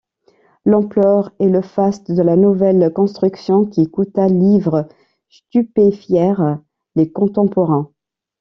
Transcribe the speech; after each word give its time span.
L'ampleur 0.65 1.31
et 1.39 1.47
le 1.47 1.61
faste 1.61 2.11
de 2.11 2.23
la 2.23 2.35
nouvelle 2.35 2.91
construction, 2.91 3.65
qui 3.65 3.87
coûta 3.91 4.25
livres, 4.29 4.87
stupéfièrent 5.29 6.59
les 6.95 7.11
contemporains. 7.11 7.91